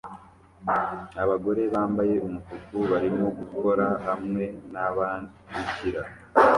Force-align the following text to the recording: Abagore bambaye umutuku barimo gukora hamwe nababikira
Abagore 1.23 1.61
bambaye 1.73 2.15
umutuku 2.27 2.75
barimo 2.91 3.27
gukora 3.39 3.87
hamwe 4.07 4.43
nababikira 4.71 6.01